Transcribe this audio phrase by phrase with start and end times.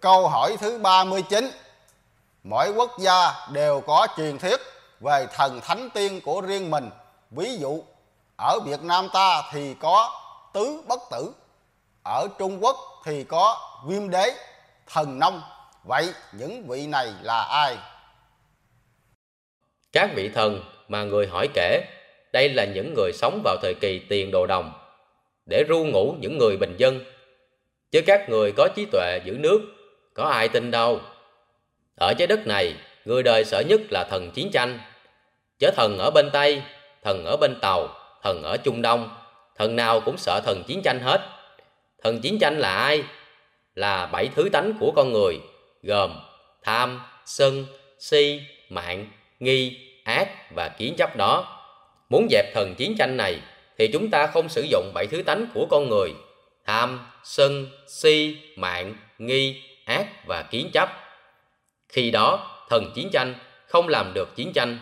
[0.00, 1.50] Câu hỏi thứ 39
[2.42, 4.60] Mỗi quốc gia đều có truyền thuyết
[5.00, 6.90] về thần thánh tiên của riêng mình.
[7.30, 7.82] Ví dụ
[8.36, 10.20] ở Việt Nam ta thì có
[10.54, 11.32] tứ bất tử
[12.04, 13.56] Ở Trung Quốc thì có
[13.86, 14.32] viêm đế,
[14.86, 15.42] thần nông.
[15.84, 17.76] Vậy những vị này là ai?
[19.92, 21.84] Các vị thần mà người hỏi kể
[22.32, 24.72] đây là những người sống vào thời kỳ tiền đồ đồng
[25.46, 27.04] để ru ngủ những người bình dân.
[27.90, 29.60] Chứ các người có trí tuệ giữ nước
[30.20, 31.00] có ai tin đâu.
[31.96, 32.74] Ở trái đất này,
[33.04, 34.78] người đời sợ nhất là thần chiến tranh.
[35.58, 36.62] Chớ thần ở bên tây,
[37.02, 37.88] thần ở bên tàu,
[38.22, 39.10] thần ở trung đông,
[39.58, 41.20] thần nào cũng sợ thần chiến tranh hết.
[42.02, 43.02] Thần chiến tranh là ai?
[43.74, 45.38] Là bảy thứ tánh của con người,
[45.82, 46.20] gồm
[46.62, 47.66] tham, sân,
[47.98, 49.06] si, mạng,
[49.38, 51.62] nghi, ác và kiến chấp đó.
[52.08, 53.40] Muốn dẹp thần chiến tranh này,
[53.78, 56.14] thì chúng ta không sử dụng bảy thứ tánh của con người,
[56.66, 59.69] tham, sân, si, mạng, nghi
[60.30, 60.88] và kiến chấp.
[61.88, 63.34] Khi đó thần chiến tranh
[63.68, 64.78] không làm được chiến tranh.